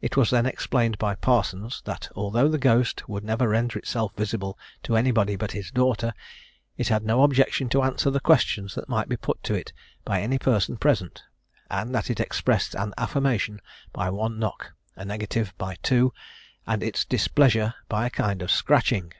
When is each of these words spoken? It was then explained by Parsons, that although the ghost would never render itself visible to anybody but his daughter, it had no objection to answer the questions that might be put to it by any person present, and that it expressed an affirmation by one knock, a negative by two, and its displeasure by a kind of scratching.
It 0.00 0.16
was 0.16 0.30
then 0.30 0.46
explained 0.46 0.96
by 0.96 1.16
Parsons, 1.16 1.82
that 1.84 2.08
although 2.16 2.48
the 2.48 2.56
ghost 2.56 3.06
would 3.10 3.22
never 3.22 3.46
render 3.46 3.78
itself 3.78 4.14
visible 4.16 4.58
to 4.84 4.96
anybody 4.96 5.36
but 5.36 5.52
his 5.52 5.70
daughter, 5.70 6.14
it 6.78 6.88
had 6.88 7.04
no 7.04 7.22
objection 7.22 7.68
to 7.68 7.82
answer 7.82 8.10
the 8.10 8.20
questions 8.24 8.74
that 8.74 8.88
might 8.88 9.06
be 9.06 9.18
put 9.18 9.42
to 9.42 9.52
it 9.52 9.74
by 10.02 10.22
any 10.22 10.38
person 10.38 10.78
present, 10.78 11.24
and 11.70 11.94
that 11.94 12.08
it 12.08 12.20
expressed 12.20 12.74
an 12.74 12.94
affirmation 12.96 13.60
by 13.92 14.08
one 14.08 14.38
knock, 14.38 14.72
a 14.96 15.04
negative 15.04 15.52
by 15.58 15.74
two, 15.82 16.14
and 16.66 16.82
its 16.82 17.04
displeasure 17.04 17.74
by 17.86 18.06
a 18.06 18.10
kind 18.16 18.40
of 18.40 18.50
scratching. 18.50 19.12